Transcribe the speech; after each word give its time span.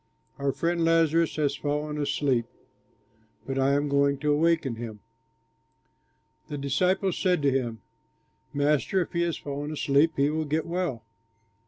Our 0.39 0.51
friend 0.51 0.83
Lazarus 0.83 1.35
has 1.35 1.55
fallen 1.55 1.99
asleep, 1.99 2.47
but 3.45 3.59
I 3.59 3.73
am 3.73 3.87
going 3.87 4.17
to 4.21 4.35
waken 4.35 4.77
him." 4.77 5.01
The 6.47 6.57
disciples 6.57 7.15
said 7.15 7.43
to 7.43 7.51
him, 7.51 7.81
"Master, 8.51 9.01
if 9.03 9.11
he 9.13 9.21
has 9.21 9.37
fallen 9.37 9.71
asleep 9.71 10.13
he 10.15 10.31
will 10.31 10.45
get 10.45 10.65
well." 10.65 11.03